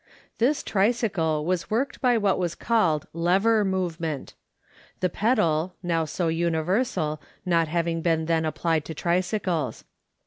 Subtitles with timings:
[0.39, 4.33] This tricycle was worked by what was called lever movement;
[4.99, 9.83] the pedal, now so universal, not having been then applied to tricycles.